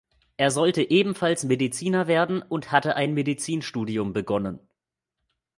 Er 0.37 0.49
sollte 0.49 0.89
ebenfalls 0.89 1.43
Mediziner 1.43 2.07
werden 2.07 2.41
und 2.41 2.71
hatte 2.71 2.95
ein 2.95 3.13
Medizinstudium 3.13 4.13
begonnen. 4.13 4.57